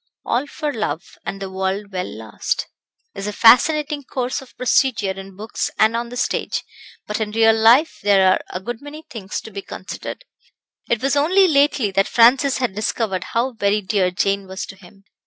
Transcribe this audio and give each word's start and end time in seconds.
"All 0.25 0.47
for 0.47 0.73
love, 0.73 1.19
and 1.27 1.39
the 1.39 1.51
world 1.51 1.91
well 1.91 2.07
lost," 2.11 2.65
is 3.13 3.27
a 3.27 3.31
fascinating 3.31 4.03
course 4.03 4.41
of 4.41 4.57
procedure 4.57 5.11
in 5.11 5.35
books 5.35 5.69
and 5.77 5.95
on 5.95 6.09
the 6.09 6.17
stage, 6.17 6.63
but 7.05 7.19
in 7.19 7.29
real 7.29 7.55
life 7.55 7.99
there 8.01 8.27
are 8.31 8.41
a 8.49 8.59
good 8.59 8.81
many 8.81 9.03
things 9.11 9.39
to 9.41 9.51
be 9.51 9.61
considered. 9.61 10.25
It 10.89 11.03
was 11.03 11.15
only 11.15 11.47
lately 11.47 11.91
that 11.91 12.07
Francis 12.07 12.57
had 12.57 12.73
discovered 12.73 13.25
how 13.25 13.51
very 13.53 13.81
dear 13.81 14.09
Jane 14.09 14.47
was 14.47 14.65
to 14.65 14.75
him. 14.75 15.03